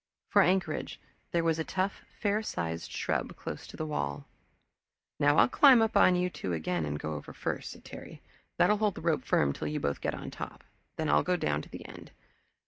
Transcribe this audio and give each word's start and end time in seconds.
For 0.31 0.41
anchorage 0.41 0.99
there 1.31 1.43
was 1.43 1.59
a 1.59 1.63
tough, 1.63 2.01
fair 2.19 2.41
sized 2.41 2.91
shrub 2.91 3.35
close 3.35 3.67
to 3.67 3.77
the 3.77 3.85
wall. 3.85 4.25
"Now 5.19 5.37
I'll 5.37 5.47
climb 5.47 5.79
up 5.79 5.95
on 5.95 6.15
you 6.15 6.27
two 6.27 6.53
again 6.53 6.87
and 6.87 6.99
go 6.99 7.13
over 7.13 7.33
first," 7.33 7.69
said 7.69 7.85
Terry. 7.85 8.19
"That'll 8.57 8.77
hold 8.77 8.95
the 8.95 9.01
rope 9.01 9.23
firm 9.25 9.53
till 9.53 9.67
you 9.67 9.79
both 9.79 10.01
get 10.01 10.15
up 10.15 10.21
on 10.21 10.31
top. 10.31 10.63
Then 10.97 11.07
I'll 11.07 11.21
go 11.21 11.35
down 11.37 11.61
to 11.61 11.69
the 11.69 11.85
end. 11.87 12.09